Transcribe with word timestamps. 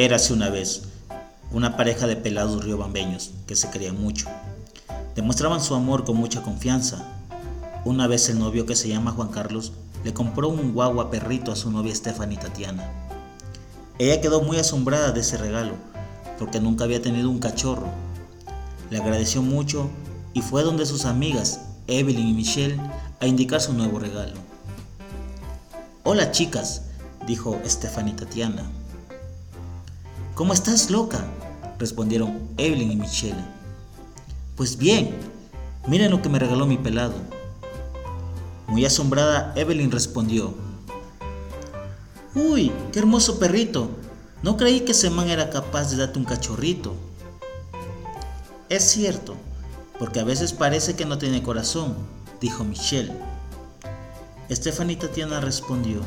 Érase 0.00 0.32
una 0.32 0.48
vez 0.48 0.84
una 1.52 1.76
pareja 1.76 2.06
de 2.06 2.16
pelados 2.16 2.64
riobambeños 2.64 3.32
que 3.46 3.54
se 3.54 3.68
querían 3.68 4.00
mucho. 4.00 4.28
Demostraban 5.14 5.60
su 5.60 5.74
amor 5.74 6.06
con 6.06 6.16
mucha 6.16 6.40
confianza. 6.40 7.04
Una 7.84 8.06
vez 8.06 8.30
el 8.30 8.38
novio 8.38 8.64
que 8.64 8.76
se 8.76 8.88
llama 8.88 9.10
Juan 9.10 9.28
Carlos 9.28 9.72
le 10.02 10.14
compró 10.14 10.48
un 10.48 10.72
guagua 10.72 11.10
perrito 11.10 11.52
a 11.52 11.56
su 11.56 11.70
novia 11.70 11.94
Stephanie 11.94 12.38
Tatiana. 12.38 12.90
Ella 13.98 14.22
quedó 14.22 14.40
muy 14.40 14.56
asombrada 14.56 15.12
de 15.12 15.20
ese 15.20 15.36
regalo 15.36 15.74
porque 16.38 16.60
nunca 16.60 16.84
había 16.84 17.02
tenido 17.02 17.28
un 17.28 17.38
cachorro. 17.38 17.88
Le 18.88 18.96
agradeció 18.96 19.42
mucho 19.42 19.90
y 20.32 20.40
fue 20.40 20.62
donde 20.62 20.86
sus 20.86 21.04
amigas 21.04 21.60
Evelyn 21.88 22.28
y 22.28 22.32
Michelle 22.32 22.80
a 23.20 23.26
indicar 23.26 23.60
su 23.60 23.74
nuevo 23.74 23.98
regalo. 23.98 24.40
Hola 26.04 26.32
chicas, 26.32 26.84
dijo 27.26 27.60
Stephanie 27.66 28.14
Tatiana. 28.14 28.64
¿Cómo 30.40 30.54
estás, 30.54 30.88
loca? 30.88 31.22
respondieron 31.78 32.48
Evelyn 32.56 32.92
y 32.92 32.96
Michelle. 32.96 33.44
Pues 34.56 34.78
bien, 34.78 35.14
miren 35.86 36.10
lo 36.10 36.22
que 36.22 36.30
me 36.30 36.38
regaló 36.38 36.64
mi 36.64 36.78
pelado. 36.78 37.12
Muy 38.66 38.86
asombrada, 38.86 39.52
Evelyn 39.54 39.90
respondió. 39.90 40.54
Uy, 42.34 42.72
qué 42.90 43.00
hermoso 43.00 43.38
perrito. 43.38 43.90
No 44.42 44.56
creí 44.56 44.80
que 44.80 44.92
ese 44.92 45.10
man 45.10 45.28
era 45.28 45.50
capaz 45.50 45.90
de 45.90 45.98
darte 45.98 46.18
un 46.18 46.24
cachorrito. 46.24 46.94
Es 48.70 48.84
cierto, 48.84 49.36
porque 49.98 50.20
a 50.20 50.24
veces 50.24 50.54
parece 50.54 50.96
que 50.96 51.04
no 51.04 51.18
tiene 51.18 51.42
corazón, 51.42 51.94
dijo 52.40 52.64
Michelle. 52.64 53.12
Stephanie 54.50 54.96
Tatiana 54.96 55.38
respondió. 55.40 56.00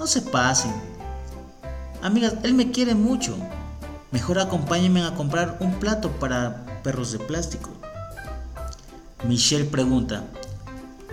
No 0.00 0.08
se 0.08 0.20
pasen, 0.20 0.72
Amigas, 2.04 2.34
él 2.42 2.52
me 2.52 2.70
quiere 2.70 2.94
mucho. 2.94 3.34
Mejor 4.12 4.38
acompáñenme 4.38 5.02
a 5.02 5.14
comprar 5.14 5.56
un 5.60 5.80
plato 5.80 6.10
para 6.10 6.82
perros 6.82 7.12
de 7.12 7.18
plástico. 7.18 7.70
Michelle 9.26 9.64
pregunta, 9.64 10.22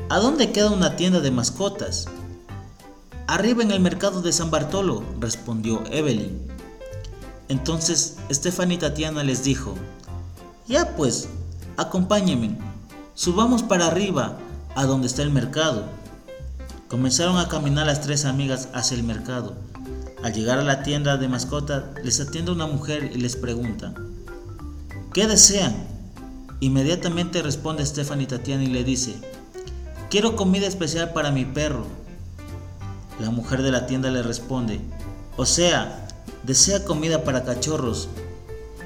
¿a 0.10 0.20
dónde 0.20 0.52
queda 0.52 0.70
una 0.70 0.98
tienda 0.98 1.22
de 1.22 1.32
mascotas? 1.32 2.10
Arriba 3.26 3.64
en 3.64 3.72
el 3.72 3.80
mercado 3.80 4.22
de 4.22 4.34
San 4.34 4.52
Bartolo, 4.52 5.02
respondió 5.18 5.82
Evelyn. 5.90 6.46
Entonces 7.48 8.18
Stephanie 8.30 8.76
y 8.76 8.80
Tatiana 8.80 9.24
les 9.24 9.46
dijo, 9.46 9.76
ya 10.68 10.98
pues, 10.98 11.30
acompáñenme, 11.78 12.58
subamos 13.14 13.64
para 13.64 13.88
arriba, 13.88 14.38
a 14.76 14.86
donde 14.86 15.08
está 15.08 15.22
el 15.22 15.32
mercado. 15.32 15.86
Comenzaron 16.90 17.38
a 17.38 17.48
caminar 17.48 17.88
las 17.88 18.02
tres 18.02 18.26
amigas 18.26 18.68
hacia 18.74 18.98
el 18.98 19.04
mercado. 19.04 19.56
Al 20.24 20.34
llegar 20.34 20.60
a 20.60 20.64
la 20.64 20.84
tienda 20.84 21.18
de 21.18 21.28
mascota, 21.28 21.92
les 22.04 22.20
atiende 22.20 22.52
una 22.52 22.68
mujer 22.68 23.12
y 23.14 23.18
les 23.18 23.36
pregunta, 23.36 23.94
¿qué 25.14 25.26
desean? 25.28 25.76
Inmediatamente 26.60 27.42
responde 27.42 27.86
Stephanie 27.86 28.28
Tatiana 28.28 28.64
y 28.64 28.68
le 28.68 28.84
dice, 28.84 29.16
quiero 30.12 30.36
comida 30.36 30.68
especial 30.68 31.12
para 31.14 31.32
mi 31.32 31.46
perro. 31.46 31.88
La 33.20 33.32
mujer 33.32 33.64
de 33.64 33.72
la 33.72 33.88
tienda 33.88 34.12
le 34.12 34.22
responde, 34.22 34.80
o 35.38 35.46
sea, 35.46 36.08
desea 36.44 36.86
comida 36.86 37.24
para 37.24 37.44
cachorros. 37.44 38.08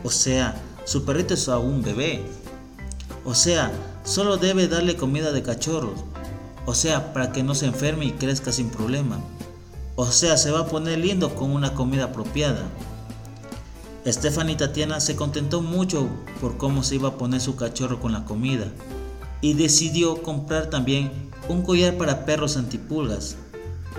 O 0.03 0.11
sea, 0.11 0.55
su 0.85 1.03
perrito 1.03 1.33
es 1.33 1.49
aún 1.49 1.81
bebé. 1.81 2.23
O 3.25 3.33
sea, 3.33 3.71
solo 4.03 4.37
debe 4.37 4.67
darle 4.67 4.95
comida 4.95 5.31
de 5.31 5.43
cachorros. 5.43 5.99
O 6.65 6.73
sea, 6.73 7.11
para 7.11 7.31
que 7.31 7.43
no 7.43 7.55
se 7.55 7.65
enferme 7.65 8.05
y 8.05 8.11
crezca 8.11 8.51
sin 8.51 8.69
problema. 8.69 9.19
O 9.97 10.05
sea, 10.07 10.35
se 10.35 10.51
va 10.51 10.61
a 10.61 10.67
poner 10.67 10.99
lindo 10.99 11.35
con 11.35 11.51
una 11.51 11.73
comida 11.73 12.05
apropiada. 12.05 12.63
Stephanie 14.05 14.57
Tatiana 14.57 14.99
se 14.99 15.15
contentó 15.15 15.61
mucho 15.61 16.09
por 16.41 16.57
cómo 16.57 16.83
se 16.83 16.95
iba 16.95 17.09
a 17.09 17.17
poner 17.17 17.39
su 17.39 17.55
cachorro 17.55 18.01
con 18.01 18.11
la 18.11 18.25
comida 18.25 18.65
y 19.39 19.53
decidió 19.53 20.21
comprar 20.21 20.69
también 20.69 21.11
un 21.47 21.61
collar 21.61 21.97
para 21.97 22.25
perros 22.25 22.57
antipulgas, 22.57 23.37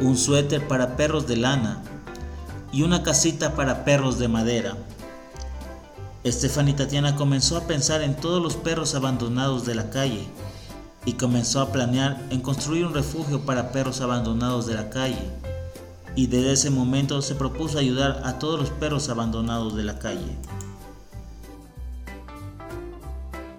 un 0.00 0.18
suéter 0.18 0.68
para 0.68 0.96
perros 0.96 1.26
de 1.26 1.38
lana 1.38 1.82
y 2.72 2.82
una 2.82 3.02
casita 3.02 3.54
para 3.54 3.86
perros 3.86 4.18
de 4.18 4.28
madera. 4.28 4.76
Stephanie 6.26 6.74
Tatiana 6.74 7.16
comenzó 7.16 7.56
a 7.56 7.66
pensar 7.66 8.02
en 8.02 8.16
todos 8.16 8.42
los 8.42 8.54
perros 8.56 8.94
abandonados 8.94 9.64
de 9.64 9.74
la 9.74 9.88
calle 9.88 10.28
y 11.06 11.14
comenzó 11.14 11.60
a 11.60 11.72
planear 11.72 12.22
en 12.28 12.42
construir 12.42 12.84
un 12.84 12.92
refugio 12.92 13.46
para 13.46 13.72
perros 13.72 14.02
abandonados 14.02 14.66
de 14.66 14.74
la 14.74 14.90
calle 14.90 15.30
y 16.16 16.26
desde 16.26 16.52
ese 16.52 16.70
momento 16.70 17.22
se 17.22 17.34
propuso 17.34 17.78
ayudar 17.78 18.22
a 18.24 18.38
todos 18.38 18.58
los 18.58 18.70
perros 18.70 19.08
abandonados 19.10 19.76
de 19.76 19.84
la 19.84 19.98
calle. 19.98 20.36